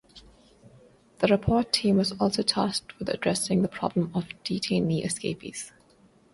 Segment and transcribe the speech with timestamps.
[1.19, 5.73] The Report team was also tasked with addressing the problem of detainee escapes.